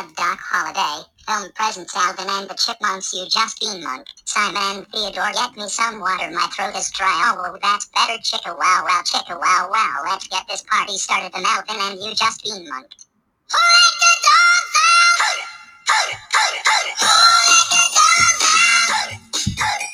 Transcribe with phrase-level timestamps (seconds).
[0.00, 1.04] A Dark Holiday.
[1.28, 3.12] Film presents Alvin and the Chipmunks.
[3.12, 4.06] You just been monk.
[4.24, 6.30] Simon Theodore, get me some water.
[6.30, 7.36] My throat is dry.
[7.36, 8.16] Oh, that's better.
[8.24, 10.00] Chicka wow wow, chicka wow wow.
[10.08, 11.32] Let's get this party started.
[11.34, 12.88] The Alvin and you just been monk.
[13.52, 15.44] Who let the dogs out?
[16.96, 17.04] Who,
[17.52, 19.89] let the dogs out?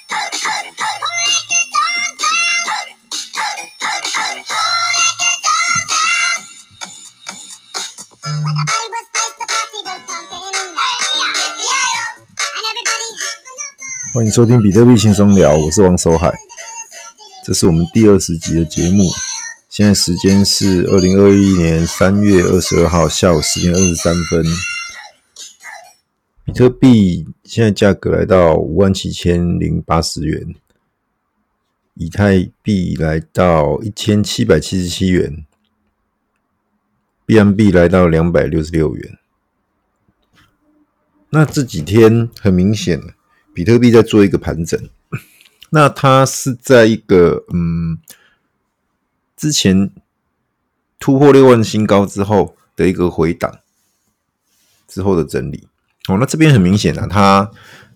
[14.17, 16.35] 欢迎收听比特币轻松聊，我是王守海，
[17.45, 19.05] 这是我们第二十集的节目。
[19.69, 24.43] 现在时间是二零二一年三月二十二号下午十点二十三分。
[26.47, 30.55] 比特币现在价格来到五万七千零八十元，
[31.93, 35.45] 以太币来到一千七百七十七元
[37.27, 39.19] ，B M B 来到两百六十六元。
[41.29, 42.99] 那这几天很明显，
[43.57, 44.79] 比特币在做一个盘整。
[45.71, 47.99] 那它是在一个嗯。
[49.39, 49.91] 之前
[50.99, 53.59] 突破六万新高之后的一个回档
[54.89, 55.69] 之后的整理
[56.09, 57.51] 哦，那这边很明显啊，它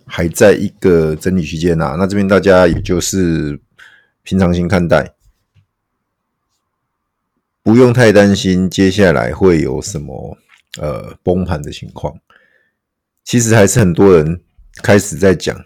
[0.04, 1.96] 还在一个整理区间呐。
[1.98, 3.58] 那这边大家也就是
[4.22, 5.14] 平常心看待，
[7.62, 10.36] 不用太担心接下来会有什么
[10.78, 12.20] 呃崩盘的情况。
[13.24, 14.42] 其实还是很多人
[14.82, 15.64] 开始在讲，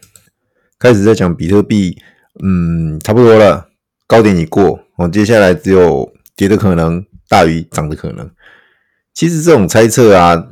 [0.78, 1.96] 开始在讲比特币，
[2.42, 3.68] 嗯，差不多了，
[4.06, 4.80] 高点已过。
[4.96, 8.30] 哦，接下来只有跌的可能大于涨的可能。
[9.12, 10.48] 其实这种猜测啊，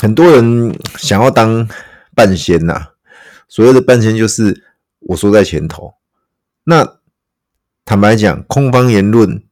[0.00, 1.68] 很多人想要当
[2.14, 2.88] 半仙呐。
[3.48, 4.64] 所谓的半仙就是
[5.00, 5.94] 我说在前头。
[6.64, 6.98] 那
[7.84, 9.42] 坦白讲，空方言论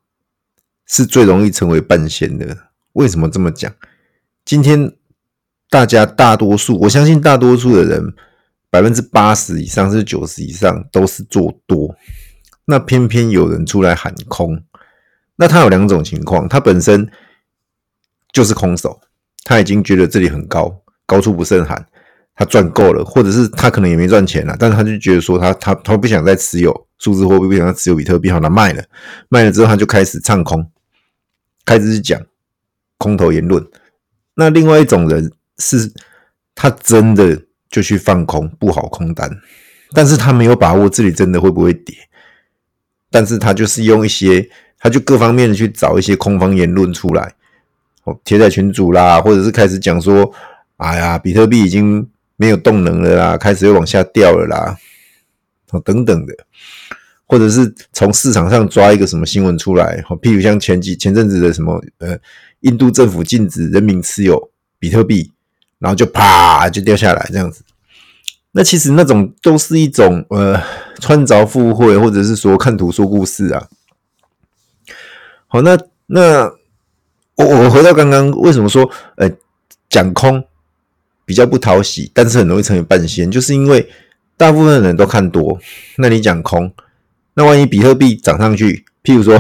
[0.87, 2.57] 是最容易成为半仙的。
[2.95, 3.73] 为什么这么讲？
[4.45, 4.93] 今天
[5.71, 8.15] 大家大多数，我相信大多数的人，
[8.75, 11.95] 百分之八十以上是九十以上都是做多。
[12.65, 14.61] 那偏偏有人出来喊空，
[15.37, 17.09] 那他有两种情况，他本身
[18.33, 19.01] 就是空手，
[19.45, 21.87] 他已经觉得这里很高，高处不胜寒，
[22.35, 28.83] 他赚够了，或者是他可能也没赚钱了，但是他就觉得说他他他不想再持有数字货币，不想再持有比特币，好，那卖了，
[29.29, 30.69] 卖了之后他就开始唱空，
[31.65, 32.21] 开始讲
[32.99, 33.65] 空头言论。
[34.35, 35.93] 那另外一种人是，
[36.57, 37.41] 他真的
[37.75, 39.29] 就去放空，布好空单，
[39.93, 41.93] 但是他没有把握这里真的会不会跌。
[43.11, 44.49] 但是他就是用一些，
[44.79, 47.35] 他就各方面的去找一些空方言论出来，
[48.05, 50.33] 哦，贴在群组啦，或者是开始讲说，
[50.77, 54.79] 哎呀，比特币已经没有动能了啦，开始又往下掉了啦，
[55.73, 56.33] 哦，等等的，
[57.27, 62.17] 或者是从市场上抓一个什么新闻出来，哦，譬如像前几前阵子的什么，呃，
[62.61, 65.33] 印度政府禁止人民持有比特币，
[65.85, 67.63] 然后就啪就掉下来这样子。
[68.53, 70.59] 那其实那种都是一种呃
[70.99, 73.69] 穿凿附会，或者是说看图说故事啊。
[75.47, 76.45] 好，那那
[77.35, 79.31] 我我回到刚刚为什么说呃
[79.91, 80.43] 讲空
[81.27, 83.87] 比较不讨喜，但是很容易成为半仙，就是因为
[84.39, 85.61] 大部分人都看多，
[85.99, 86.73] 那你讲空，
[87.35, 89.39] 那万一比特币涨上去，譬如说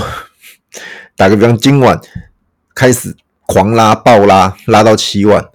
[1.16, 1.98] 打个比方，今晚
[2.74, 3.16] 开始
[3.46, 5.48] 狂拉暴拉，拉到七万，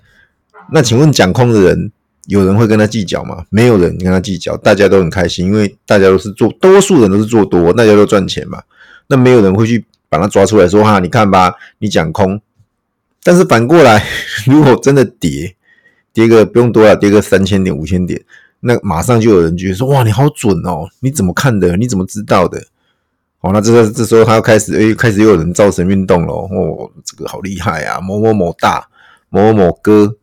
[0.72, 1.92] 那请问讲空的人？
[2.28, 3.44] 有人会跟他计较吗？
[3.50, 8.62] 没有人跟他计较，大家都很开心，因为大家都是做，多数人都是做多，大家都赚钱嘛。
[9.08, 12.40] 那没有人会去把他抓出来说哈，你看吧，你讲空。
[13.24, 14.06] 但是反过来，
[14.46, 15.56] 如果真的跌，
[16.14, 18.22] 跌个不用多了，跌个三千点、五千点，
[18.60, 21.76] 那马上就有人觉得说哇，你好准哦，你怎么看的？
[21.78, 22.62] 你怎么知道的？
[23.40, 28.88] 好，那这个这时候他要开始，诶，开始又有人造神运动了哦，这个好厉害啊，某某某大，
[29.30, 30.16] 某某某哥。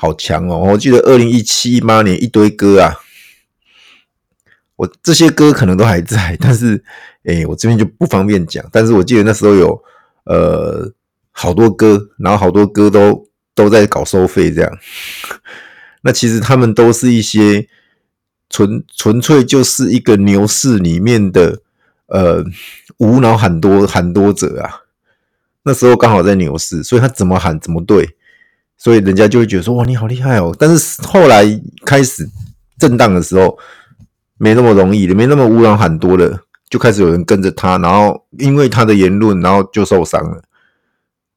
[0.00, 0.56] 好强哦！
[0.72, 2.96] 我记得二零一七一八年一堆歌啊，
[4.76, 6.82] 我这些歌可能都还在， 但是
[7.24, 8.64] 诶、我这边就不方便讲。
[8.72, 9.78] 但是我记得那时候有
[10.24, 10.90] 呃
[11.32, 14.78] 好多歌，然后好多歌都都在搞收费这样。
[16.00, 17.68] 那其实他们都是一些
[18.48, 21.60] 纯纯粹就是一个牛市里面的
[22.06, 22.42] 呃
[22.96, 24.80] 无脑喊多喊多者啊。
[25.64, 28.16] 那时候刚好在牛市，所以他怎么喊怎么对。
[28.82, 30.56] 所以人家就会觉得说哇，你好厉害哦！
[30.58, 31.44] 但是后来
[31.84, 32.26] 开始
[32.78, 33.58] 震荡的时候，
[34.38, 36.40] 没那么容易，没那么无脑喊多了，
[36.70, 40.42] 就开始有人跟着他，然后因为他的言论，然后就受伤了。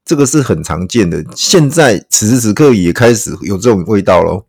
[0.06, 1.22] 这个是很常见的。
[1.36, 4.46] 现在此时此刻也开始有这种味道咯。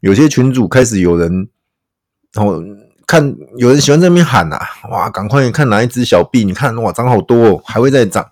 [0.00, 1.48] 有些群主开始有人，
[2.32, 2.62] 然后
[3.06, 8.26] 看有人喜欢在那边喊呐、啊，哇，赶快看哪一只小币，你看哇，涨好多哦，还会再涨。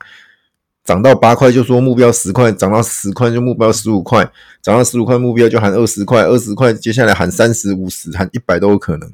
[0.84, 4.24] 涨到八块就说目标十块，涨到十块就目标十五块，
[4.62, 9.12] 涨到十五块目标就喊二十块，二十块接下来喊三十、五十、喊一百都有可能。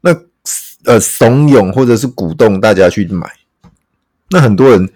[0.00, 0.14] 那
[0.84, 3.30] 呃，怂恿或者是鼓动大家去买，
[4.30, 4.90] 那很多人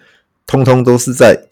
[0.45, 1.47] 通通都是在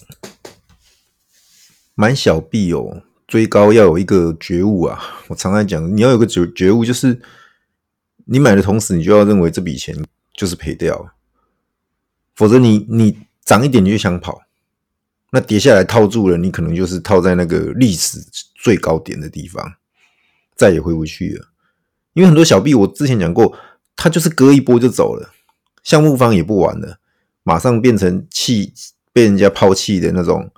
[1.96, 3.02] 买小币哦。
[3.28, 5.02] 追高要有一个觉悟啊！
[5.30, 7.20] 我常常讲，你要有个觉觉悟，就是
[8.26, 9.98] 你买的同时，你就要认为这笔钱
[10.32, 11.12] 就是赔掉，
[12.36, 14.42] 否则你你涨一点你就想跑，
[15.32, 18.20] 那跌下来套住了，你可能就是套在那个历史
[18.56, 19.76] 最高点的地方，
[20.56, 21.48] 再也回不去了。
[22.14, 23.58] 因为很多小币，我之前讲过，
[23.96, 25.32] 它就是割一波就走了，
[25.84, 26.98] 项目方也不玩了，
[27.44, 28.74] 马上变成弃
[29.14, 30.52] 被人家抛弃的那种。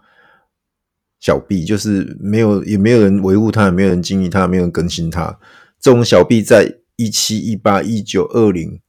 [1.19, 5.39] 小币就是没有，也没有人维护它，也没有人经营它，没有人更新它。
[5.79, 8.79] 这种小币在一七、一八、一九、二零，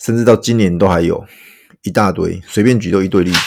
[0.00, 1.26] 甚至到今年都还有
[1.82, 3.38] 一大堆，随便举都一堆例子。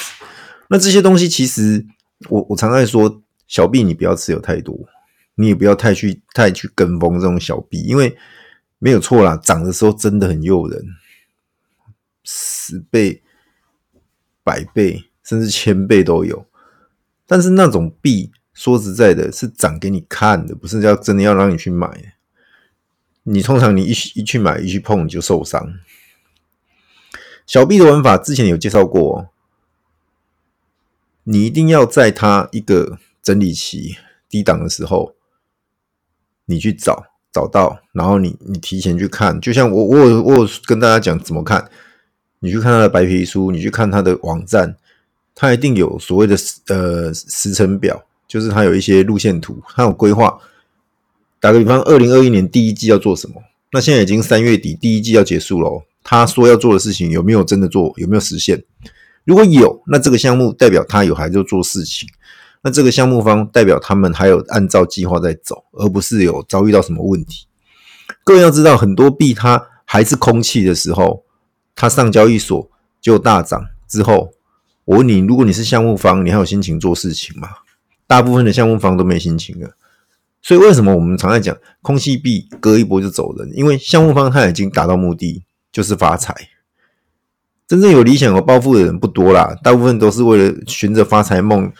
[0.70, 1.86] 那这些东西其实，
[2.30, 4.78] 我我常常说，小币你不要持有太多，
[5.36, 8.18] 你也不要太去太去跟风这种小币，因为
[8.80, 10.82] 没有错啦，涨的时候真的很诱人，
[12.24, 13.22] 十倍、
[14.44, 16.46] 百倍，甚至千倍都有。
[17.28, 22.16] 但是那种币，说实在的，是涨给你看的，不是要真的要让你去买。
[23.24, 25.74] 你通常你一一去买一去碰你就受伤。
[27.46, 29.28] 小 B 的玩法之前有介绍过哦，
[31.24, 33.96] 你一定要在它一个整理期
[34.30, 35.16] 低档的时候，
[36.46, 39.40] 你去找找到，然后你你提前去看。
[39.40, 41.70] 就像我我有我有跟大家讲怎么看，
[42.40, 44.78] 你去看它的白皮书，你去看它的网站。
[45.34, 46.36] 它一定有所谓的
[46.68, 50.38] 呃时程表，就是它有一些路线图，它有规划。
[51.40, 53.42] 打个比方，二零二一年第一季要做什么？
[53.72, 55.84] 那现在已经三月底，第一季要结束了。
[56.04, 57.94] 他说要做的事情有没有真的做？
[57.98, 58.64] 有没有实现？
[59.24, 62.10] 如果有，那这个项目代表他有还在做事情。
[62.64, 67.48] 那这个项目方代表他们还有按照计划在走，而不是有遭遇到什么问题。
[68.24, 71.24] 各位要知道，很多币它还是空气的时候，
[71.76, 72.70] 它上交易所
[73.00, 74.34] 就大涨之后。
[74.86, 77.48] 我问你，如果你是项目方，你还有心情做事情吗？
[78.08, 79.70] 大部分的项目方都没心情了。
[80.42, 83.50] 所以为什么我们常在讲空气币割一波就走人？
[83.56, 86.36] 因为项目方他已经达到目的，就是发财。
[87.68, 91.72] 真正有理想、和抱负的人不多啦，大部分都是为了寻着发财梦，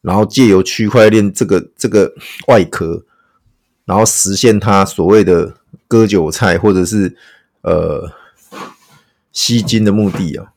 [0.00, 2.14] 然后借由区块链这个这个
[2.48, 3.04] 外壳，
[3.84, 5.54] 然后实现他所谓的
[5.86, 7.14] 割韭菜或者是
[7.60, 8.10] 呃
[9.30, 10.52] 吸金的目的啊。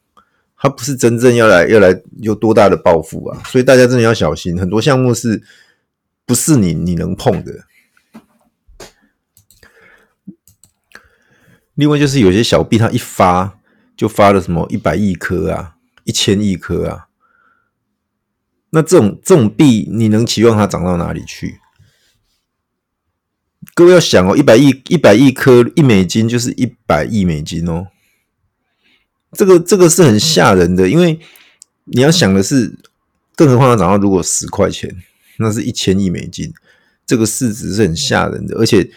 [0.61, 5.41] 他不是真正要来要来有多大的抱负啊，所以大家真的要小心，很多项目是
[6.25, 7.51] 不是你你能碰的？
[11.79, 13.57] 另外就是有些小币，它一发
[13.95, 17.07] 就发了什么一百亿颗啊，一千亿颗啊，
[18.71, 21.61] 那这种这种币，你能期望它涨到哪里去？
[23.73, 27.87] 各位要想哦，一百亿一百亿颗一美金就是一百亿美金哦。
[29.31, 31.17] 这个这个是很吓人的，因为
[31.85, 32.77] 你要想的是，
[33.37, 34.93] 更何况它涨到如果十块钱，
[35.37, 36.53] 那是一千亿美金，
[37.05, 38.57] 这个市值是很吓人的。
[38.57, 38.91] 而且，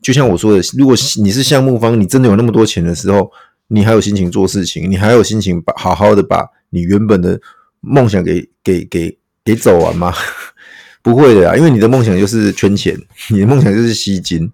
[0.00, 3.30] 就像我说的，如果你是项目方，你真的有那么多钱的时候，
[3.68, 7.40] 你还有心情做事情，你还有心情把好好的把你原本的
[7.80, 10.12] 梦想给给给给走完吗？
[11.02, 12.98] 不会的啊，因为你的梦想就是圈钱，
[13.30, 14.50] 你的梦想就是吸金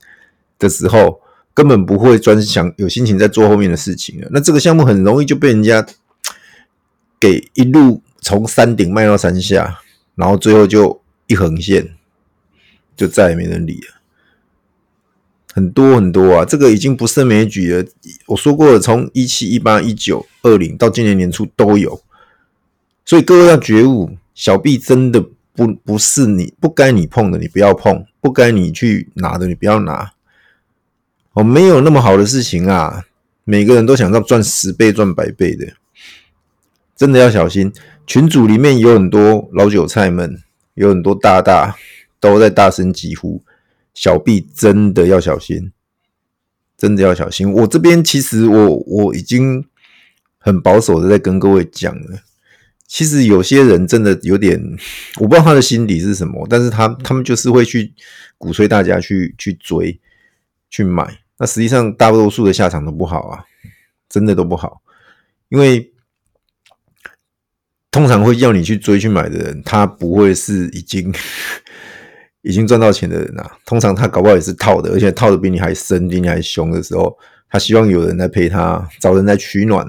[0.58, 1.20] 的时候。
[1.52, 4.28] 根本不会专想有心情在做后面的事情了。
[4.30, 5.84] 那这个项目很容易就被人家
[7.18, 9.78] 给一路从山顶卖到山下，
[10.14, 11.86] 然后最后就一横线，
[12.96, 13.99] 就再也没人理了。
[15.52, 17.84] 很多很多啊，这个已经不胜枚举了。
[18.26, 22.00] 我说过了，从一七、一八、一九、二零到今年年初都有。
[23.04, 25.20] 所以各位要觉悟，小币真的
[25.52, 30.12] 不不是你不该你碰的，你不要碰；不该你去拿的，你不要拿。
[31.32, 33.04] 哦，没有那么好的事情啊！
[33.44, 35.72] 每个人都想要赚十倍、赚百倍的，
[36.96, 37.72] 真的要小心。
[38.06, 40.40] 群组里面有很多老韭菜们，
[40.74, 41.76] 有很多大大
[42.20, 43.42] 都在大声疾呼：
[44.00, 45.72] 小币真的要小心，
[46.78, 47.52] 真的要小心。
[47.52, 49.62] 我这边其实我我已经
[50.38, 52.20] 很保守的在跟各位讲了。
[52.86, 54.58] 其实有些人真的有点，
[55.16, 57.92] 我不知道他的心理是什么，但是他他们就是会去
[58.38, 60.00] 鼓吹大家去去追。
[60.70, 63.44] 去买，那实际上大多数的下场都不好啊，
[64.08, 64.80] 真的都不好，
[65.48, 65.92] 因为
[67.90, 71.12] 通常会要你去追去买的人，他不会是已经
[72.42, 77.16] 已经赚到钱的人啊，通常他搞不好也是套的，而且套的比你还深，比你还凶的时候，
[77.50, 79.86] 他希望有人来陪他，找人来取暖。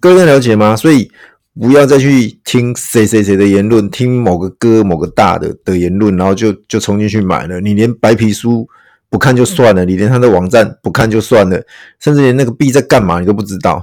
[0.00, 0.74] 各位了解吗？
[0.74, 1.10] 所以
[1.54, 7.60] 不要再去听谁谁谁的言论，听某个哥某个大的的言论，然后就就冲进去买了。
[7.60, 8.68] 你连白皮书
[9.08, 11.62] 不看就算了，你连他的网站不看就算了，
[12.00, 13.80] 甚至连那个币在干嘛你都不知道，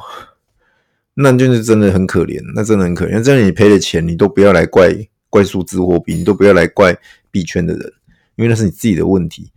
[1.14, 2.42] 那就是真的很可怜。
[2.56, 3.22] 那真的很可怜。
[3.22, 4.94] 这样你赔了钱，你都不要来怪
[5.30, 6.98] 怪数字货币，你都不要来怪
[7.32, 7.94] 币圈的人，
[8.36, 9.52] 因为那是你自己的问题。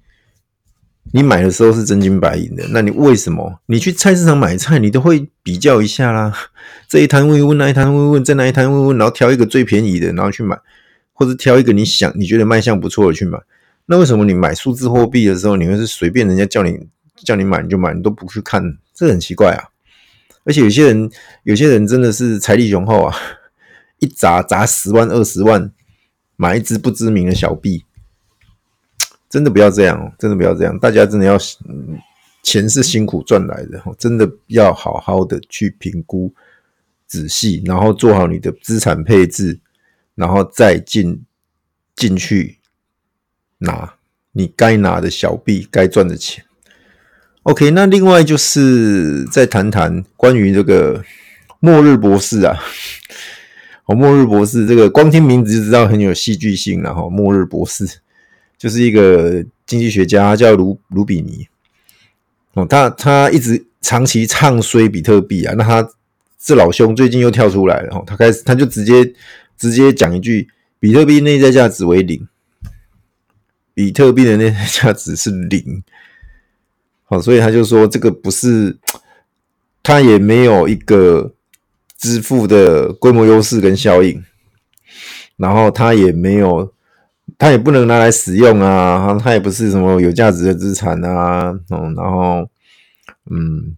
[1.13, 6.33] 你买的时候是真金白银的，那你为什么你去菜市场买菜，你都会比较一下啦？
[6.89, 10.57] 这一摊问一问，那一摊问问，在那一摊问问，然后挑一个最便宜的，然后去买，
[11.13, 13.39] 或者挑一个你想你觉得卖相不错的去买。
[13.87, 16.79] 那为什么你买数字货币的时候，你会是随便人家叫你
[17.17, 18.79] 叫你买你就买，你都不去看？
[18.95, 19.65] 这很奇怪啊！
[20.45, 21.11] 而且有些人
[21.43, 23.17] 有些人真的是财力雄厚啊，
[23.99, 25.73] 一砸砸十万二十万
[26.37, 27.85] 买一支不知名的小币。
[29.29, 30.13] 真的不要这样哦！
[30.19, 31.99] 真的不要这样，大家真的要，嗯，
[32.43, 36.35] 钱是辛苦赚来的，真的要好好的去评估
[37.07, 39.59] 仔细，然后做好你的资产配置，
[40.15, 41.25] 然后再进
[41.97, 42.59] 进去
[43.57, 43.95] 拿
[44.33, 46.45] 你该拿的小币，该赚的钱。
[47.45, 51.03] OK，那另外就是再谈谈关于这个
[51.59, 52.59] 末日博士啊，
[53.87, 57.87] 哦，末日博士这个光听名字就知道很有戏剧性了哈，末日博士。
[58.57, 61.49] 就是一个经济学家叫卢卢比尼
[62.55, 65.91] 哦，他他一直长期唱衰比特币啊，那他
[66.39, 69.13] 这老兄最近又跳出来了哦，他开始他就直接
[69.59, 70.49] 直接讲一句，
[70.79, 72.29] 比特币内在价值为零，
[73.75, 75.83] 比特币的内在价值是零，
[77.07, 78.79] 好，所以他就说这个不是，
[79.83, 81.33] 他也没有一个
[82.03, 84.23] 支付的规模优势跟效应，
[85.37, 86.75] 然后他也没有。
[87.39, 92.49] 它也不能拿来使用啊，它也不是什么有价值的资产啊，嗯，然后，
[93.31, 93.77] 嗯，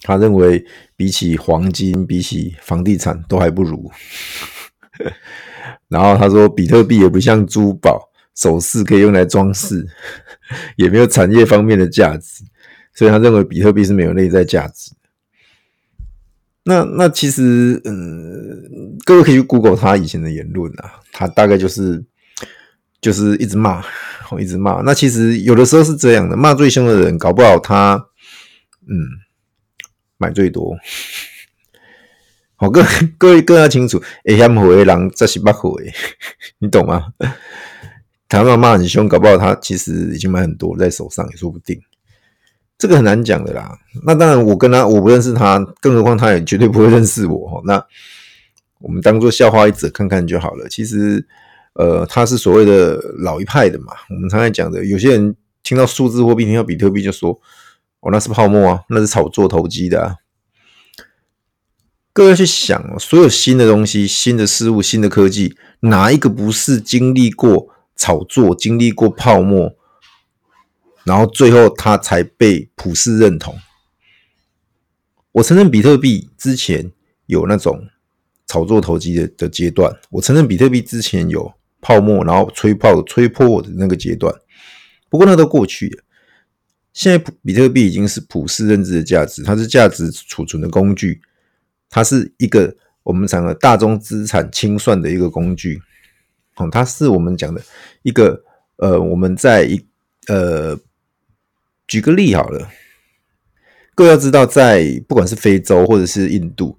[0.00, 0.64] 他认为
[0.96, 3.90] 比起黄金，比起房地产都还不如。
[5.88, 9.86] 然后他说，比特币也不像珠宝、首饰可以用来装饰，
[10.76, 12.44] 也没有产业方面的价值，
[12.94, 14.92] 所以他认为比特币是没有内在价值。
[16.64, 22.04] 那那其实，嗯，各位可以去 Google 他以前的言论啊，他大概就是
[23.00, 23.82] 就是一直骂，
[24.38, 24.80] 一直骂。
[24.82, 28.06] 那其实有的时候是这样的，骂最凶的人，搞不好他，
[28.88, 28.94] 嗯，
[30.18, 30.76] 买最多。
[32.54, 32.84] 好，各
[33.18, 35.90] 各位更要清楚，会嫌货的人才是捌货的，
[36.60, 37.12] 你懂吗？
[38.28, 41.78] 他骂骂很凶，搞不好他其实已经买很多在手上，也说不定。
[42.82, 43.78] 这个很难讲的啦。
[44.04, 47.62] 那当然，我跟他我不认识他，更何况他也绝对不会认识我。
[47.64, 47.80] 那
[48.80, 50.68] 我们当做笑话一则看看就好了。
[50.68, 51.24] 其实，
[51.74, 53.92] 呃，他是所谓的老一派的嘛。
[54.10, 57.40] 我们常常讲的，有些人听到数字货币，听到比特币，就说
[58.02, 60.16] ：“哦，那是泡沫啊，那是炒作投机的啊。”
[62.12, 69.76] 各位去想，所有新的东西、新的事物、新的科技，哪一个不是经历过炒作、经历过泡沫？
[71.04, 73.58] 然后最后，它才被普世认同。
[75.32, 76.92] 我承认比特币之前
[77.26, 77.88] 有那种
[78.46, 84.32] 炒作投机的的阶段，我承认比特币之前有泡沫，然后吹泡吹破的那个阶段。
[85.08, 86.04] 不过那都过去了。
[86.92, 91.20] 现在比特币已经是普世认知的价值，它是价值储存的工具，
[91.90, 95.80] 它是一个我们讲的大宗资产清算的一个工具。
[96.56, 97.60] 哦，它是我们讲的
[98.02, 98.44] 一个
[98.76, 99.84] 呃，我们在一
[100.28, 100.78] 呃。
[101.92, 102.70] 举个例好了，
[103.94, 106.78] 各位要知道，在不管是非洲或者是印度，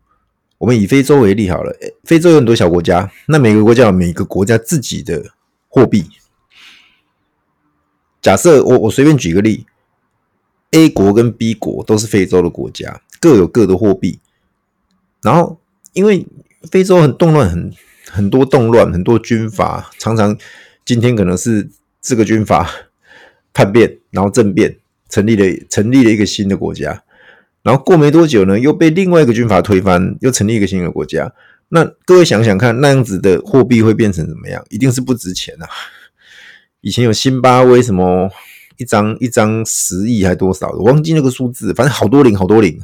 [0.57, 1.71] 我们以非洲为例好了。
[2.03, 5.23] 非洲有很多小国家，那每个国家有每个国家自己的
[5.67, 6.09] 货币。
[8.23, 9.67] 假设我我随便举个例
[10.71, 14.19] ，A 国跟 B 国都是非洲的国家，各有各的货币。
[15.21, 16.25] 然后因为
[16.71, 17.71] 非洲很动乱，很
[18.09, 20.35] 很多动乱，很多军阀，常常
[20.83, 21.69] 今天可能是
[22.01, 22.67] 这个军阀
[23.53, 24.79] 叛变，然后政变。
[25.13, 27.03] 成立了成立了一个新的国家，
[27.61, 31.31] 然后过没多久呢，又被另外一个军阀推翻，又成立一个新的国家。
[31.69, 34.65] 那各位想想看，那样子的货币会变成怎么样？
[34.71, 35.69] 一定是不值钱啊！
[36.81, 38.27] 以前有辛巴威什么
[38.77, 42.79] 一张一张十亿还多少的，我忘记那个数字，反正好多零好多零。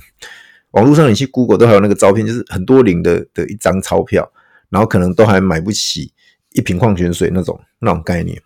[0.72, 4.32] 网络上你去 Google 都还有那个照片，就是很多零的的一张钞票，
[4.70, 6.14] 然后可能都还买不起
[6.52, 8.40] 一瓶矿泉水那种那种概念。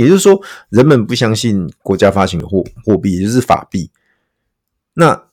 [0.00, 3.90] 也就是说，人们不相信国家发行的货货币，也就是法币。
[4.94, 5.24] 那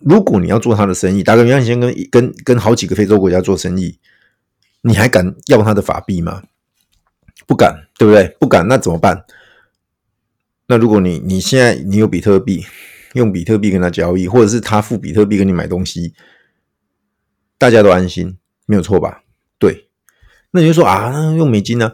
[0.00, 3.98] 如果你要做他的生意，大哥，你先跟跟跟好几个非洲国家做生意，
[4.82, 6.42] 你还敢要他的法币吗？
[7.46, 8.36] 不敢，对不对？
[8.40, 9.24] 不敢，那怎么办？
[10.66, 12.64] 那如果你你现在你有比特币，
[13.12, 16.14] 用比特币跟他交易，或者是他付比特币跟你买东西，
[17.58, 19.22] 大家都安心，没有错吧？
[19.58, 19.88] 对，
[20.50, 21.92] 那你就说啊，用美金呢？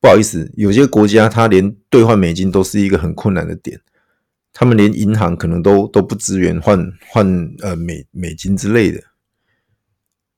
[0.00, 3.80] 不好意思，有些国家它连兑换美金都是一个很困难的点，
[4.52, 7.26] 他们连银行可能都都不支援换换
[7.62, 9.02] 呃美美金之类的。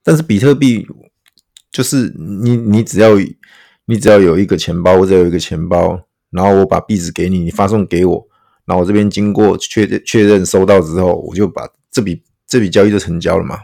[0.02, 0.86] 但是比特币
[1.70, 2.08] 就是
[2.42, 3.10] 你你只要
[3.84, 8.28] 你只要有一个钱包，我只有一个钱包，然后我把币值给你，你发送给我，
[8.64, 13.58] 然后我这边经过确认确认收到之后，我就把这笔这笔交易就成交了嘛。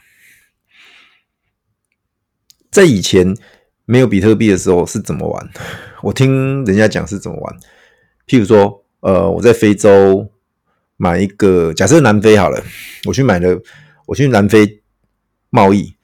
[2.71, 3.35] 在以前。
[3.87, 5.49] 没有比特币的时候是怎么玩？
[6.03, 7.57] 我听人家讲是怎么玩。
[8.27, 10.31] 譬如说，呃，我在非洲
[10.97, 12.63] 买一个，假设南非好了，
[13.07, 13.59] 我去买了，
[14.07, 14.83] 我去南非
[15.49, 15.95] 贸易，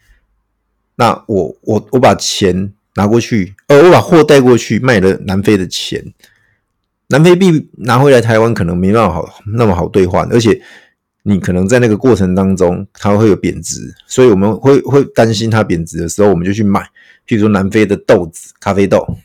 [0.94, 6.14] 那我我我把钱拿过去，呃，我把货带过去卖了南非的钱，
[7.08, 10.62] 南非币拿回来台湾可能没办法好那么好兑换，而且。
[11.24, 16.80] 你可能在那个过程当中，它会有贬值，所以我们会会担心它贬值的时候，我们就去买，
[17.26, 19.16] 譬如说南非的豆子、咖啡豆。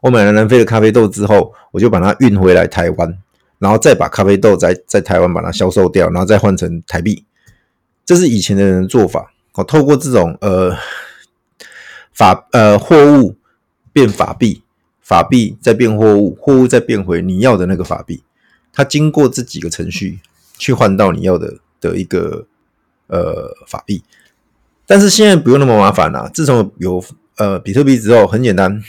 [0.00, 3.18] 我买了南非的咖啡豆之后，我就把它运回来台湾，
[3.58, 7.24] 然后再把咖啡豆在在台湾把它销售掉，然后再换成台币。
[8.04, 9.32] 这是以前的人的做法。
[9.54, 10.76] 哦，透过这种呃
[12.12, 13.36] 法呃货物
[13.92, 14.62] 变法币，
[15.00, 18.22] 法币再变货物，货物再变回你要的那个法币，
[18.72, 20.18] 它经过这几个程序。
[20.56, 22.46] 去换到你要的的一个
[23.08, 24.02] 呃法币，
[24.86, 26.30] 但是现在不用那么麻烦了。
[26.32, 27.04] 自从有
[27.36, 28.82] 呃比特币之后，很简单，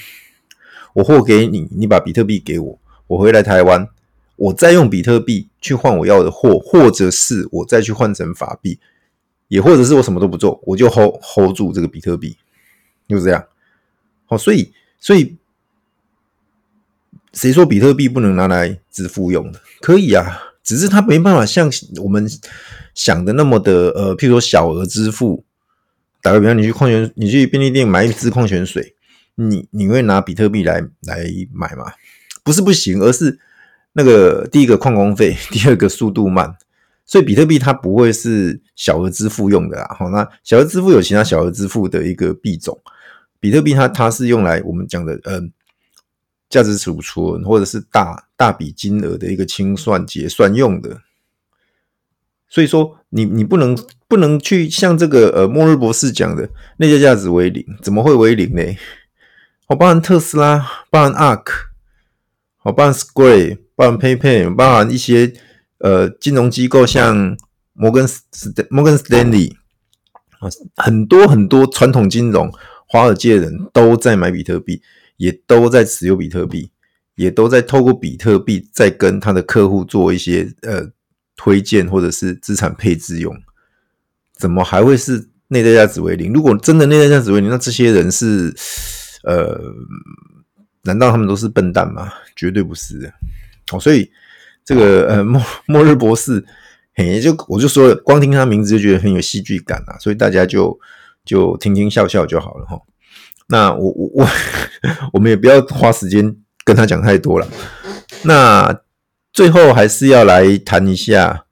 [0.94, 3.90] 我货给你，你把比特币给我，我回来台湾，
[4.36, 8.80] 我再用比特币去换我要的货，或者是我再去换成法币，
[9.48, 12.38] 也或者是我什么都不做，我就 hold hold 住这个比特币，
[13.08, 13.46] 就这样。
[14.28, 15.36] 好，所以所以
[17.34, 19.60] 谁说比特币不能拿来支付用的？
[19.82, 20.55] 可以啊。
[20.66, 21.72] 只是它没办法像
[22.04, 22.28] 我们
[22.94, 25.46] 想的那么的呃，譬如说小额支付。
[26.22, 28.96] 打个比方，你去矿泉，你去便利店买一支矿泉水，
[29.36, 31.94] 你你会拿比特币来来买吗？
[32.44, 33.38] 不是不行，而是
[33.94, 36.56] 那个第一个矿工费， 第二个速度慢，
[37.06, 39.96] 所以比特币它不会是小额支付用的啦。
[40.00, 42.82] 好，那小额支付有其他小额支付的一个币种，
[43.40, 45.36] 比特币它它是用来我们讲的嗯。
[45.36, 45.42] 呃
[46.56, 51.02] 价值储存或者是大大笔金额的一个清算结算用的，
[52.48, 58.78] 所以说你你不能不能去像这个呃末日博士讲的内在价值为零，怎么会为零呢？
[59.68, 61.46] 我包含特斯拉，包含 ARK，
[62.64, 65.34] 我包含 Square，包含 PayPal，包含一些
[65.80, 67.38] 呃金融机构像
[67.74, 69.58] 摩根斯摩根斯丹利
[70.40, 72.50] 啊，很多很多传统金融
[72.88, 74.82] 华尔街人都在买比特币。
[75.18, 76.70] 也都在持有比特币，
[77.16, 80.90] 也都在透过比特币在跟他的客户做一些呃
[81.36, 83.36] 推荐或者是资产配置用，
[84.38, 86.34] 怎么还会是内在价值为零？
[86.34, 88.54] 如果真的内在价值为零，那这些人是
[89.24, 89.60] 呃，
[90.84, 92.12] 难道他们都是笨蛋吗？
[92.36, 93.12] 绝对不是。
[93.72, 94.12] 哦，所以
[94.64, 96.44] 这个呃末末日博士，
[96.94, 100.78] 嘿，就我就说了，光听他名字就觉得很有戏剧感啊，所以大家就
[101.24, 102.80] 就听听笑笑就好了哈。
[103.48, 104.28] 那我我我，
[105.14, 107.48] 我们也不要花时间跟他讲太多了。
[108.24, 108.82] 那
[109.32, 111.46] 最后还是要来谈一下，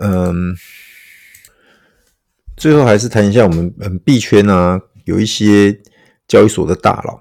[0.00, 0.56] 嗯，
[2.56, 5.80] 最后还是谈一下我们嗯币圈啊，有一些
[6.26, 7.20] 交易所的大佬，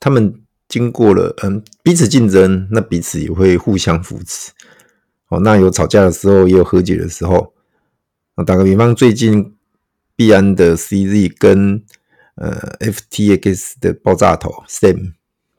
[0.00, 4.50] 他们经过了嗯彼此竞争，那彼此也会互相扶持。
[5.28, 7.54] 哦，那有吵架的时候，也有和解的时候。
[8.44, 9.54] 打个比方，最近。
[10.16, 11.82] 币安的 CZ 跟
[12.36, 15.12] 呃 FTX 的爆炸头 Sam，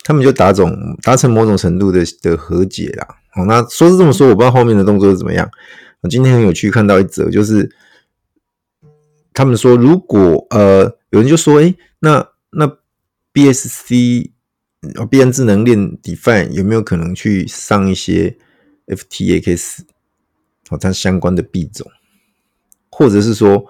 [0.03, 3.07] 他们就达种达成某种程度的的和解啦。
[3.35, 5.49] 哦，那说是这么说，我不知道后面的动作是怎么样。
[6.01, 7.69] 我今天很有趣，看到一则，就是
[9.33, 12.77] 他们说，如果呃有人就说，诶，那那
[13.33, 14.31] BSC
[15.09, 18.37] 币安智能链 DeFi 有没有可能去上一些
[18.87, 19.79] FTX
[20.69, 21.91] 和它相关的币种，
[22.89, 23.65] 或者是说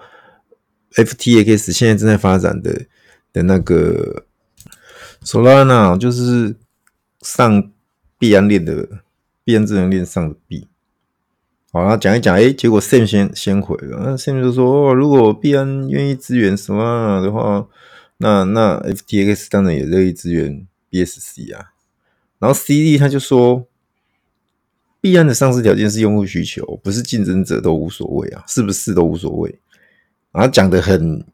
[0.96, 2.86] ？FTX 现在正在发展的
[3.32, 4.24] 的那个
[5.22, 6.56] Solana，就是
[7.20, 7.70] 上
[8.18, 8.88] 币安链的
[9.44, 10.66] 币安智能链上的币。
[11.72, 17.68] 好，然后讲一讲，哎，结果 Sam 先先回了，那 Sam 就说，哦，如果币安愿意支援 Solana 的话，
[18.16, 21.72] 那那 FTX 当然也乐意支援 BSC 啊。
[22.38, 23.66] 然后 CD 他就说，
[25.00, 29.58] 币安的上市条件是用户需求，不是竞争者都无所谓啊，是不是都无所谓？
[30.36, 31.24] 然后讲得很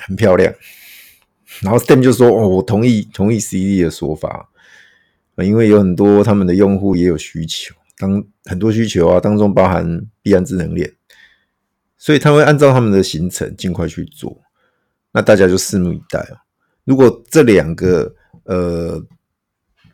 [0.00, 0.52] 很漂亮，
[1.60, 4.50] 然后 Stem 就说：“哦，我同意同意 CD 的说法，
[5.36, 10.92] 因为有很多他们的用户也有需求，当很多需求啊，当中包含币安智能链，
[11.96, 14.42] 所以他会按照他们的行程尽快去做。
[15.12, 16.36] 那大家就拭目以待哦。
[16.82, 19.00] 如果这两个呃，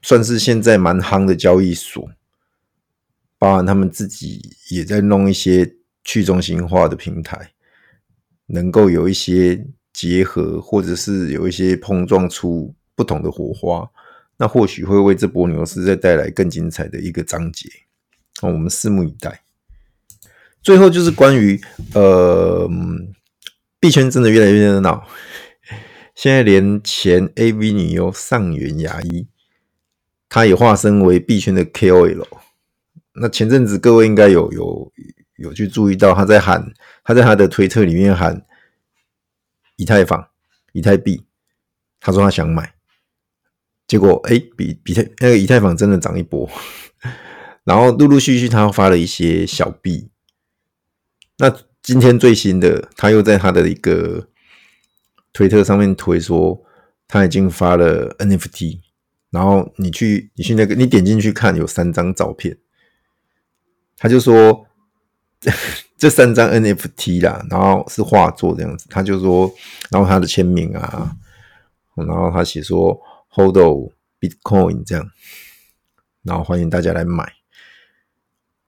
[0.01, 2.11] 算是现在蛮夯的交易所，
[3.39, 7.53] 包含他们自己也在弄一些去中心化的平台，
[8.47, 13.89] 能够有一些结合，或者是有一些碰撞出不同的火花，
[14.37, 17.69] 那或许会为这波牛市再带来更精彩的一个章节。
[18.43, 19.43] 那我们拭目以待。
[20.63, 21.61] 最后就是关于
[21.95, 22.69] 呃，
[23.79, 25.07] 币圈真的越来越热闹。
[26.15, 29.27] 现在连前 AV 女优上原雅一，
[30.29, 32.27] 她也化身为币圈的 KOL。
[33.15, 34.93] 那前阵子各位应该有有
[35.37, 38.45] 有去注意到，他在喊，他在他的推特里面喊
[39.77, 40.29] 以太坊、
[40.73, 41.25] 以太币，
[42.01, 42.75] 他说他想买，
[43.87, 46.49] 结果哎，比比特那个以太坊真的涨一波，
[47.65, 50.11] 然后陆陆续续他发了一些小币。
[51.39, 54.29] 那今天最新的，他又在他的一个。
[55.37, 56.65] 推特上面推说
[57.09, 58.79] 他已经发了 NFT，
[59.31, 62.57] 然后你去你去那个你点进去看有三张照片，
[63.97, 64.65] 他就说
[65.97, 69.53] 这三张 NFT 啦，然后是画作这样子，他就说，
[69.91, 71.17] 然后他的签名啊，
[71.95, 73.57] 然后他写说 Hold
[74.21, 75.11] Bitcoin 这样，
[76.23, 77.33] 然后欢迎大家来买，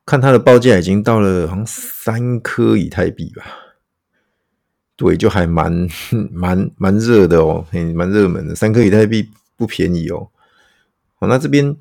[0.05, 3.45] 看他的报价已经到了好像三颗以太币吧。
[4.97, 5.87] 对，就还蛮
[6.33, 8.55] 蛮蛮热的哦，很，蛮热门的。
[8.55, 10.31] 三颗以太币不便宜哦。
[11.17, 11.77] 好，那这边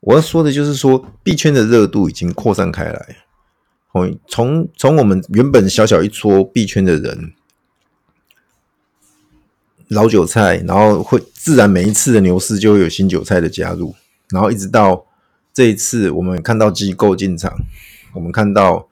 [0.00, 3.16] 我要说的就是说，币圈的热度已经扩散开来。
[4.26, 7.32] 从从我们原本小小一撮币圈的人，
[9.88, 13.94] 老韭菜，然后会自然每一次的牛市就会有新韭菜的加入，
[14.30, 15.06] 然后一直到
[15.52, 17.52] 这一次，我们看到机构进场，
[18.14, 18.88] 我们看到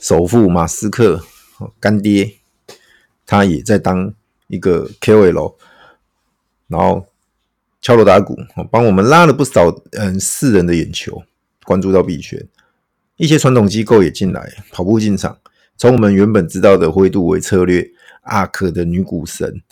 [0.00, 1.24] 首富马斯克。
[1.78, 2.34] 干爹，
[3.24, 4.12] 他也在当
[4.48, 5.54] 一个 KOL，
[6.66, 7.06] 然后
[7.80, 8.36] 敲锣打鼓，
[8.72, 11.22] 帮我们拉了不少嗯世人的眼球，
[11.62, 12.44] 关注到币圈，
[13.16, 15.38] 一些传统机构也进来跑步进场，
[15.76, 17.90] 从我们原本知道的灰度为策略、
[18.22, 19.62] 阿克的女股神，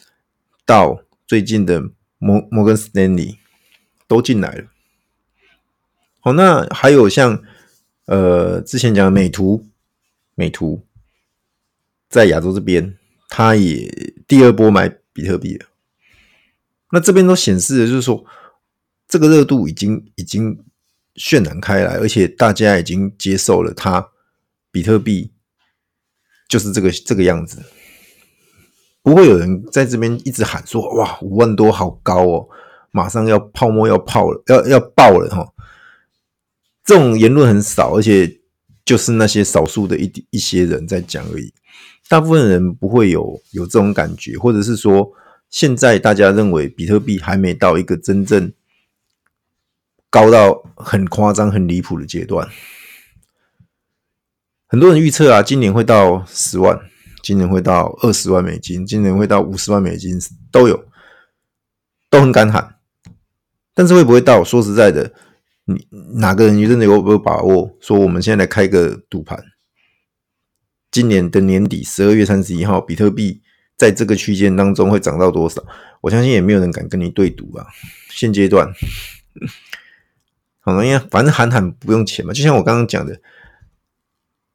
[0.65, 1.83] 到最近的
[2.19, 3.39] 摩摩根斯丹利
[4.07, 4.65] 都进来了。
[6.21, 7.43] 好，那还有像
[8.07, 9.67] 呃之前讲的美图，
[10.35, 10.85] 美图。
[12.09, 12.99] 在亚洲这边，
[13.31, 13.91] 他也
[14.29, 15.65] 第二波买比特币了。
[16.91, 18.23] 那这边都显示的就是说，
[19.09, 20.63] 这个热度已经已经
[21.17, 24.09] 渲染开来，而且大家已经接受了它，
[24.71, 25.33] 比特币
[26.49, 27.63] 就是这个这个样子。
[29.03, 32.49] 不会有人在这边一直喊说：“哇，五万多好高哦，
[32.93, 35.53] 马上要泡沫要泡了，要要爆了哈！”
[36.85, 38.41] 这种言论很少，而且
[38.85, 41.53] 就是那些少数的一一些人在讲而已。
[42.09, 45.11] 大部分人不会有有这种感觉，或者是说，
[45.51, 48.53] 现在大家认为比特币还没到一个真正
[50.13, 52.47] 高到很夸张、很离谱的阶段。
[54.67, 56.79] 很多人预测啊，今年会到十万，
[57.23, 60.21] 今年会到二十万美金，今年会到五十万美金，
[60.51, 60.85] 都有，
[62.11, 62.77] 都很敢喊。
[63.73, 64.45] 但是会不会到？
[64.45, 65.15] 说实在的，
[65.65, 67.75] 你哪个人真的有没有把握？
[67.81, 69.43] 说我们现在来开个赌盘？
[70.91, 73.41] 今年的年底，十二月三十一号，比特币
[73.79, 75.65] 在这个区间当中会涨到多少？
[76.03, 77.67] 我相信也没有人敢跟你对赌啊。
[78.11, 78.71] 现阶段，
[80.63, 83.21] 好，因为反正喊喊不用钱嘛，就像我刚刚讲的，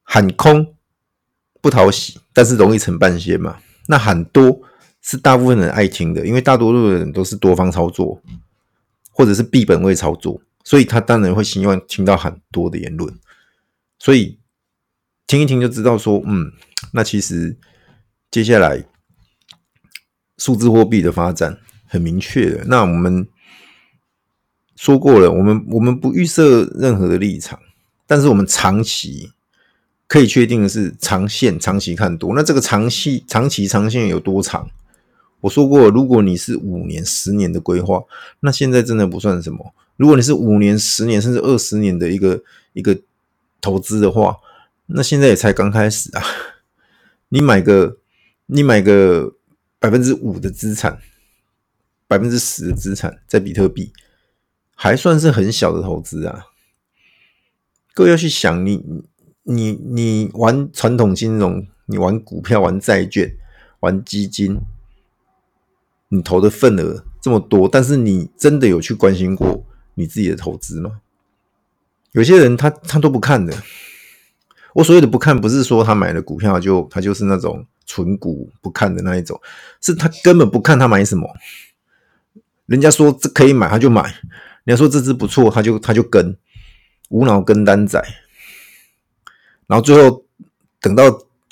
[0.01, 0.73] 喊空
[1.61, 3.59] 不讨喜，但是容易成半仙嘛。
[3.87, 4.59] 那喊多
[5.01, 8.21] 是大部分人爱听的，因为大多数的人都是多方操作，
[9.11, 13.13] 或者是币本位操作，所以他当然会希望听到很多的言论，
[13.99, 14.39] 所以。
[15.29, 16.53] 听一听就知道，说，嗯，
[16.93, 17.57] 那其实
[18.31, 18.85] 接下来
[20.37, 22.63] 数字货币的发展很明确的。
[22.63, 23.27] 那我们
[24.77, 27.59] 说过了，我们我们不预设任何的立场，
[28.05, 29.31] 但是我们长期
[30.07, 32.33] 可以确定的是，长线长期看多。
[32.35, 34.69] 那这个长期长期长线有多长？
[35.41, 38.03] 我说过，如果你是五年、十年的规划，
[38.41, 39.73] 那现在真的不算什么。
[39.95, 42.99] 如果你是五年、十年甚至二十年的一个一个
[43.59, 44.37] 投资的话，
[44.85, 46.23] 那现在也才刚开始啊！
[47.29, 47.97] 你买个，
[48.45, 49.33] 你买个
[49.79, 50.99] 百分之五的资产，
[52.07, 53.91] 百分之十的资产在比特币，
[54.79, 56.45] 还算是很小的投资啊。
[57.95, 59.03] 各位要去想，你
[59.41, 63.35] 你你玩传统金融，你玩股票、玩债券、
[63.79, 64.59] 玩基金，
[66.09, 71.01] 你投的份额这么多，但是你真的有去关心过你自己的投资吗？
[72.11, 73.51] 有些人他他都不看的。
[74.75, 79.41] 我所谓的不看，不是说他买的股票就他就是那种纯股不看的那一种，
[79.81, 81.27] 是他根本不看他买什么。
[82.67, 84.03] 人家说这可以买，他就买；
[84.67, 86.37] 人家说这只不错，他就他就跟，
[87.07, 88.03] 无脑跟单仔。
[89.65, 90.25] 然后最后
[90.81, 91.05] 等到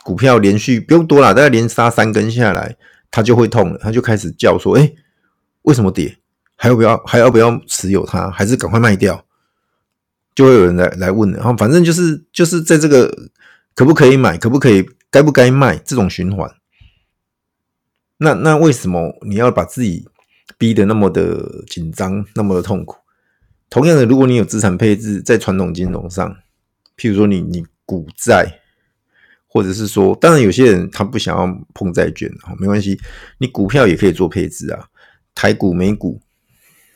[0.03, 2.75] 股票连续不用多了，大概连杀三根下来，
[3.09, 4.91] 他就会痛了，他就开始叫说：“哎，
[5.61, 6.17] 为什么跌？
[6.57, 8.29] 还要不要还要不要持有它？
[8.29, 9.25] 还是赶快卖掉？”
[10.35, 13.09] 就会有人来来问了，然后反正就是就是在这个
[13.73, 16.53] 可不可以买，可不可以，该不该卖这种循环。
[18.17, 20.05] 那那为什么你要把自己
[20.57, 22.97] 逼得那么的紧张，那么的痛苦？
[23.75, 26.33] 同样的，如果你有资产配置在传统金融上，
[26.95, 28.61] 譬如说你你股债，
[29.47, 32.97] 或者是说，当然有些人他不想要碰债券，没关系，
[33.37, 34.87] 你股票也可以做配置啊，
[35.33, 36.21] 台股、美股，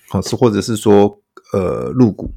[0.08, 2.34] 好是或者是说呃入股。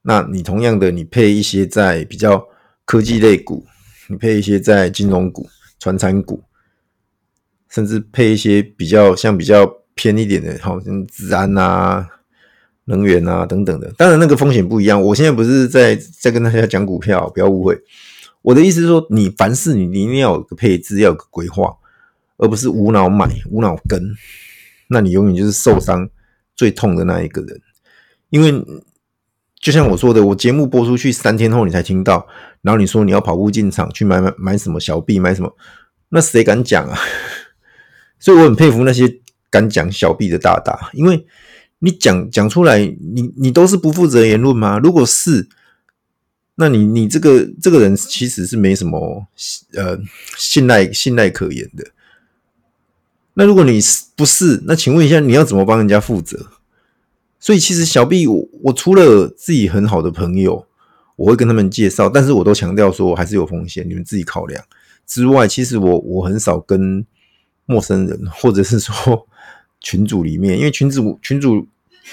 [0.00, 2.42] 那你同样的，你配一些在比较
[2.86, 3.66] 科技类股，
[4.08, 5.46] 你配一些在金融股、
[5.78, 6.42] 传产股，
[7.68, 12.08] 甚至配一些比较像比较偏一点的，好像资安啊、
[12.88, 13.92] 能源啊等等的。
[13.96, 15.00] 当然那个风险不一样。
[15.00, 17.78] 我现在不是在在跟大家讲股票，不要误会。
[18.42, 21.72] 我的意思是说，你凡事你一定要有个配置，要有个规划，
[22.38, 24.02] 而不是无脑买、无脑跟。
[24.88, 26.08] 那你永远就是受伤
[26.56, 27.60] 最痛的那一个人，
[28.30, 28.64] 因为。
[29.60, 32.24] 就像我说的，我节目播出去三天后你才听到，
[32.62, 35.52] 然后你说你要跑步进场去买买买什么小币买什么，
[36.10, 36.96] 那谁敢讲啊？
[38.20, 39.12] 所以我很佩服那些
[39.50, 41.26] 敢讲小币的大大，因为
[41.80, 44.78] 你讲讲出来，你你都是不负责言论吗？
[44.78, 45.48] 如果是，
[46.56, 49.26] 那你你这个这个人其实是没什么
[49.74, 49.98] 呃
[50.36, 51.86] 信赖信赖可言的。
[53.34, 56.48] 那如果你是不是，那请问一下，你要怎么帮人家负责？
[57.38, 60.66] 所以其实小 B，，我我除了自己很好的朋友，
[61.14, 64.64] 我会跟他们介绍，但是我都强调说还是有风险，你们自己考量。
[65.06, 67.06] 之外，其实我我很少跟
[67.66, 69.28] 陌生人或者是说
[69.80, 71.66] 群组里面，因为群组群组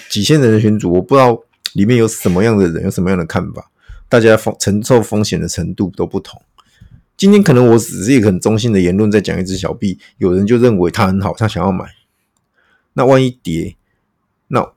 [0.09, 1.39] 几千人的群组，我不知道
[1.73, 3.71] 里面有什么样的人，有什么样的看法，
[4.07, 6.41] 大家风承受风险的程度都不同。
[7.17, 11.85] 今天可能我只是一个很中性的言论在讲一只小币，有人就认为它很好，他想要买，
[12.93, 13.75] 那万一跌，
[14.47, 14.73] 那。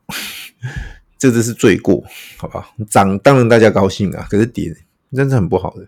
[1.19, 2.05] 这只是罪过，
[2.37, 2.71] 好吧？
[2.89, 4.73] 涨当然大家高兴啊，可是跌
[5.13, 5.85] 真是很不好的。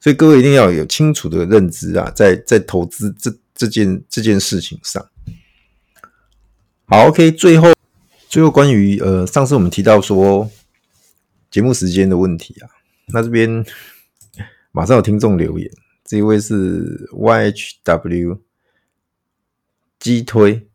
[0.00, 5.08] 所以各位一定要有清楚的认知啊，在在投资这这件这件事情上。
[6.92, 7.72] 好，OK，最后
[8.28, 10.50] 最后关于呃上次我们提到说
[11.50, 12.68] 节目时间的问题啊，
[13.06, 13.64] 那这边
[14.72, 15.70] 马上有听众留言，
[16.04, 18.40] 这一位是 YHW
[19.98, 20.68] 激推。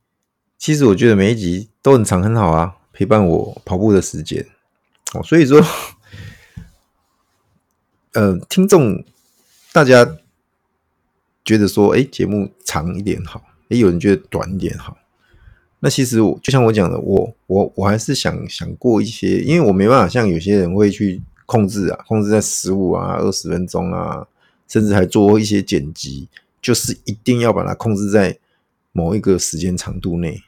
[0.57, 4.43] 其实我觉得每一集都很长很好啊，陪伴我跑步的时间
[5.13, 5.21] 哦。
[5.21, 5.63] 所以说，
[8.13, 9.05] 呃，听众
[9.71, 10.17] 大家
[11.45, 14.97] 觉得说，哎，节目长一点好，也有人觉得短一点好。
[15.87, 24.27] 那其实我就像我讲的，我我我还是想想过一些，因为我没办法像有些人会去控制啊，控制在十五啊、二十分钟啊，
[24.67, 26.27] 甚至还做一些剪辑，
[26.61, 28.37] 就是一定要把它控制在
[28.91, 30.41] 某一个时间长度内。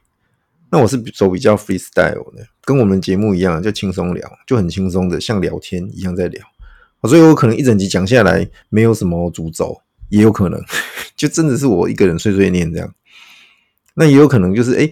[0.70, 6.46] 那我是走比较 freestyle 的，跟我们节目一样，就轻松聊，就很轻松的，像聊天一样在聊。
[7.04, 10.62] 所以我可能一整集讲下来，没有什么主轴，也有可能
[11.16, 12.94] 就真的是我一个人碎碎念这样。
[13.96, 14.90] 那也有可能就是，哎，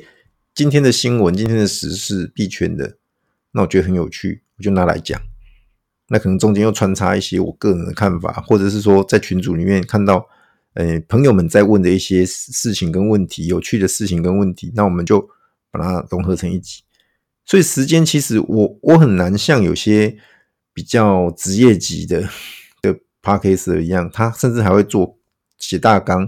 [0.58, 2.98] 今天的新闻，今天的时事，币圈的，
[3.52, 5.22] 那我觉得很有趣，我就拿来讲。
[6.08, 10.28] 那可能中间又穿插一些我个人的看法，或者是说在群组里面看到，
[10.74, 15.30] 呃，朋友们在问的一些事情跟问题，有趣的事情跟问题，那我们就。
[15.70, 16.82] 把它融合成一集，
[17.46, 20.18] 所以时间其实我我很难像有些
[20.74, 22.22] 比较职业级的
[22.82, 25.20] 的 Podcaster 一样，他甚至还会做
[25.60, 26.28] 写大纲，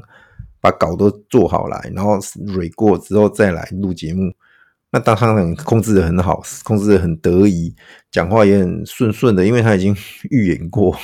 [0.61, 4.33] 把稿都做好来，然后蕊过之后再来录节目。
[4.91, 7.75] 那当他很控制的很好，控制的很得宜，
[8.09, 9.95] 讲话也很顺顺的，因为他已经
[10.31, 10.97] 预演过。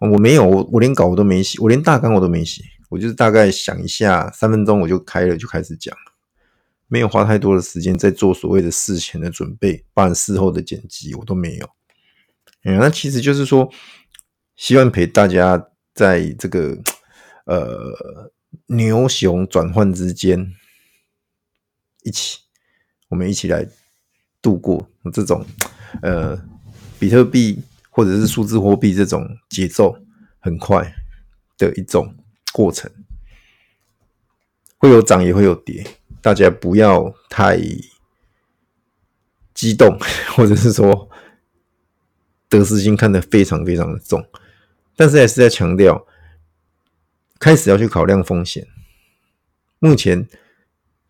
[0.00, 5.96] 我没有，我我连稿我都没写，我连大纲我都没写，我就是大概想一下，三分钟我就开了，就开始讲。
[6.86, 11.68] 没有花太多的时间在做所谓的事前的准备，包含事后的剪辑，我都没有。
[12.64, 13.70] 嗯，那其实就是说，
[14.56, 16.76] 希望陪大家在这个
[17.44, 18.30] 呃
[18.66, 20.54] 牛熊转换之间，
[22.02, 22.40] 一起，
[23.08, 23.66] 我们一起来
[24.40, 25.44] 度过这种
[26.02, 26.38] 呃
[26.98, 29.96] 比特币或者是数字货币这种节奏
[30.38, 30.94] 很快
[31.56, 32.14] 的一种
[32.52, 32.90] 过程，
[34.78, 35.86] 会有涨也会有跌。
[36.20, 37.58] 大家不要太
[39.54, 39.98] 激动，
[40.34, 41.08] 或者是说
[42.48, 44.24] 得失心看得非常非常的重，
[44.96, 46.06] 但是还是在强调，
[47.38, 48.66] 开始要去考量风险。
[49.78, 50.28] 目前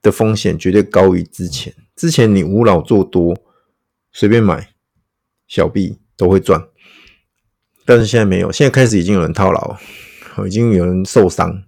[0.02, 1.74] 的风险绝对高于之前。
[1.96, 3.36] 之前你无脑做多，
[4.12, 4.70] 随便买
[5.46, 6.68] 小币都会赚，
[7.84, 8.52] 但是现在没有。
[8.52, 9.76] 现在开始已经有人套牢，
[10.46, 11.64] 已经有人受伤，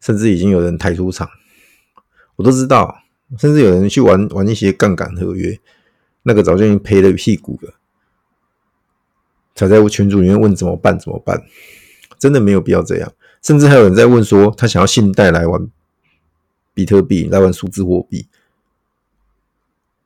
[0.00, 1.28] 甚至已经有人抬出场，
[2.36, 3.02] 我都知道。
[3.38, 5.58] 甚至有人去玩玩一些杠杆合约，
[6.22, 7.74] 那个早就已经赔了屁股了。
[9.54, 10.96] 才在群组里面问怎么办？
[10.98, 11.42] 怎么办？
[12.18, 13.12] 真的没有必要这样。
[13.44, 15.68] 甚至还有人在问说，他想要信贷来玩
[16.72, 18.26] 比特币，来玩数字货币。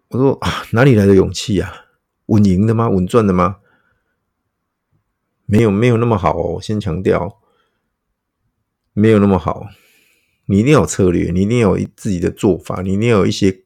[0.09, 1.73] 我说啊，哪里来的勇气啊？
[2.27, 2.89] 稳赢的吗？
[2.89, 3.59] 稳赚的吗？
[5.47, 6.61] 没有，没有那么好哦。
[6.61, 7.41] 先强调，
[8.93, 9.69] 没有那么好。
[10.47, 13.63] 你一定要有策略，你一定要有自己的做法，你一定要有一些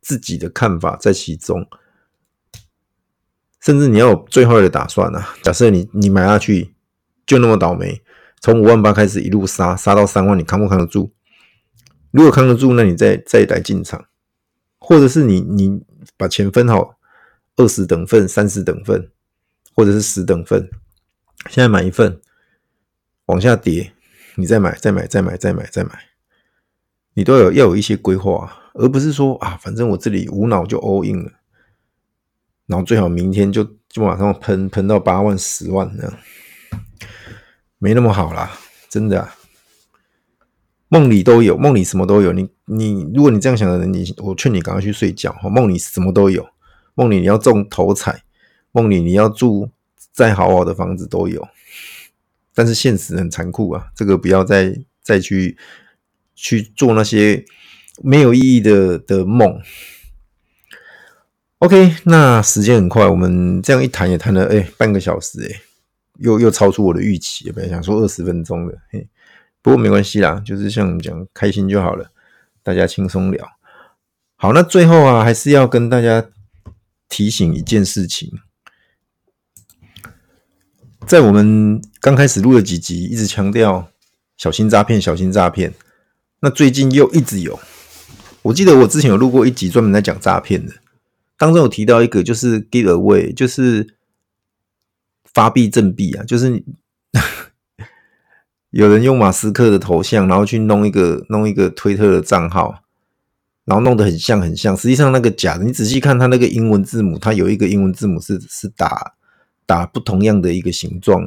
[0.00, 1.64] 自己的看法在其中。
[3.60, 5.36] 甚至你要有最坏的打算啊！
[5.44, 6.74] 假设你你买下去
[7.24, 8.01] 就那么倒霉，
[8.42, 11.12] 从五万八开始一路杀杀到三万，你扛不扛得住？
[12.10, 14.04] 如果扛得住，那你再再来进场，
[14.78, 15.80] 或者是你你
[16.16, 16.98] 把钱分好
[17.54, 19.12] 二十等份、三十等份，
[19.76, 20.68] 或者是十等份，
[21.50, 22.20] 现在买一份，
[23.26, 23.92] 往下跌，
[24.34, 25.92] 你再买、再买、再买、再买、再买，
[27.14, 31.30] 你都有要有一些规划，而不是说啊，反正我这里无脑就 all in 了。
[32.66, 36.12] 然后最好明天就就马上喷喷到八万十万这样，
[37.82, 38.48] 没那么好啦，
[38.88, 39.34] 真的啊。
[40.86, 42.32] 梦里都有，梦里什么都有。
[42.32, 45.34] 你你，如果你这样想的人，你我劝你赶快去睡觉。
[45.50, 46.46] 梦里什么都有，
[46.94, 48.22] 梦里你要中头彩，
[48.70, 49.68] 梦里你要住
[50.12, 51.48] 再好好的房子都有。
[52.54, 55.58] 但是现实很残酷啊，这个不要再再去
[56.36, 57.44] 去做那些
[58.00, 59.60] 没有意义的的梦。
[61.58, 65.62] OK，那时间很快，我们这样一谈也谈了哎、半个小时哎、
[66.22, 69.06] 又又超出我的预期，本来想说二十分钟的，嘿，
[69.60, 72.10] 不过没关系啦，就是像我们讲开心就好了，
[72.62, 73.46] 大家轻松聊。
[74.36, 76.24] 好，那最后啊，还是要跟大家
[77.08, 78.32] 提醒一件事情，
[81.06, 83.88] 在我们刚开始录了几集，一直强调
[84.36, 85.72] 小心诈骗，小心诈骗。
[86.40, 87.60] 那最近又一直有，
[88.42, 90.72] 我记得我之前有录过一集专门在讲诈骗的。
[91.38, 93.96] 当中有提到一个，就是 give away，就是
[95.34, 96.62] 发币正币啊， 就是
[98.70, 102.82] 有人用马斯克的头像，然后去弄一个弄一个推特的账号，
[103.64, 109.14] 然后弄得很像很像，实际上那个假的，你仔细看它那个英文字母，它有一个英文字母是是打
[109.66, 111.22] 打不同样的一个形状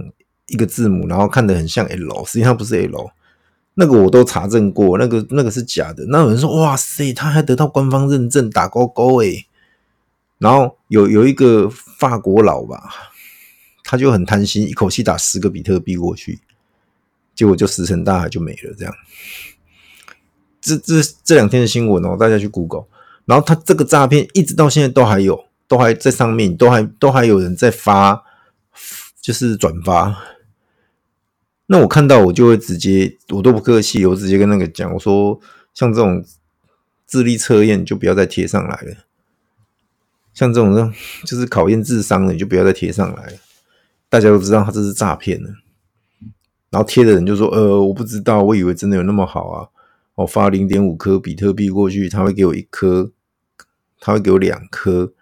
[0.48, 3.12] 一个字母，然后看得很像 L，实际上不是 L，
[3.76, 6.06] 那个我都查证过，那个那个是假的。
[6.08, 9.46] 那有人说，哇塞，他还得到官方认证，打勾勾诶。
[10.38, 12.89] 然后有有一个法国佬吧，
[13.86, 16.39] 他就很贪心，一口气打十个比特币过去，
[17.36, 18.74] 结果就石沉大海就没了。
[18.76, 18.93] 这样，
[20.60, 22.86] 这这这两天的新闻哦，大家去 Google，
[23.26, 28.24] 然后他这个诈骗一直到现在都还有，都还在上面，都还都还有人在发，
[29.21, 30.17] 就是转发。
[31.67, 35.39] 那我看到我就会直接，我都不客气，我直接跟那个讲，我说
[35.74, 36.26] 像这种
[37.06, 38.98] 智力测验就不要再贴上来了。
[40.34, 40.93] 像这种
[41.24, 43.38] 就是考验智商的，你就不要再贴上来了。
[44.10, 45.50] 大家都知道他这是诈骗了，
[46.70, 49.68] 然后贴的人就说：“呃，我不知道，我以为真的有那么好啊！
[50.15, 53.12] 我发零点五颗比特币过去，他会给我一颗，
[54.00, 55.13] 他会给我两颗。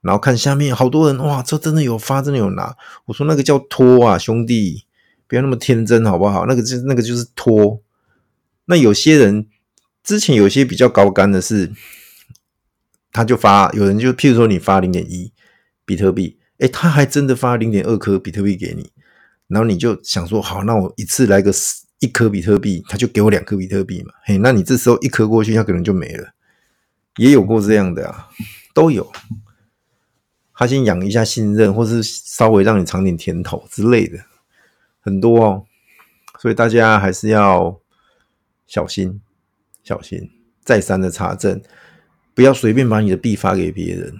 [0.00, 2.76] 然后看下面好多人，哇，这真的有发，真的有拿。
[3.06, 4.84] 我说那个叫托啊，兄弟，
[5.26, 6.46] 不要那么天真好不好？
[6.46, 7.80] 那个就那个就是托。
[8.66, 9.46] 那有些人
[10.04, 11.72] 之前有些比较高干的是。”
[13.12, 15.32] 他就发，有人就譬如说你发零点一
[15.86, 18.90] 比特币，诶，他还真的发零点二颗比特币给你，
[19.48, 21.52] 然后你就想说，好，那我一次来个
[21.98, 26.32] 一颗比特币，他就给我两颗比特币嘛，嘿，那你这时候一颗过去，他可能就没了，
[27.16, 28.28] 也有过这样的啊，
[28.74, 29.10] 都有。
[30.58, 34.18] 他先养一下信任，或是稍微让你尝点甜头之类的，
[35.00, 35.66] 很多哦，
[36.40, 37.78] 所以大家还是要
[38.66, 39.20] 小心，
[39.82, 40.30] 小心，
[40.64, 41.60] 再三的查证。
[42.34, 44.14] 不要随便把你的币发给别人。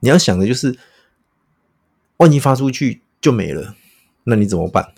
[0.00, 0.76] 你要想的就是，
[2.18, 3.74] 万一发出去就没了，
[4.24, 4.94] 那你怎么办？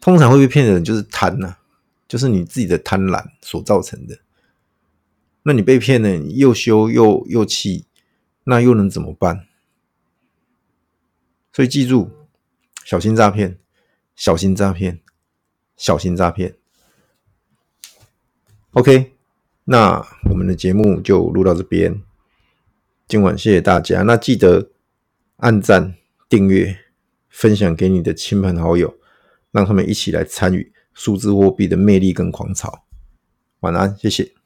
[0.00, 1.56] 通常会被骗的人就是贪呐，
[2.06, 4.18] 就是你自己的贪婪所造成的。
[5.44, 7.86] 那你被骗了，你又羞又又气，
[8.44, 9.46] 那又能怎么办？
[11.52, 12.10] 所以记住，
[12.84, 13.58] 小心诈骗，
[14.14, 15.00] 小心诈骗，
[15.76, 16.56] 小心诈骗。
[18.72, 19.12] OK。
[19.64, 22.02] 那我们的节目就录到这边，
[23.12, 24.00] 今晚谢谢大家。
[24.00, 24.70] 那记得
[25.36, 25.96] 按赞、
[26.30, 26.78] 订阅、
[27.28, 28.94] 分享给你的亲朋好友，
[29.50, 32.86] 让他们一起来参与数字货币的魅力跟狂潮。
[33.60, 34.41] 晚安，谢谢。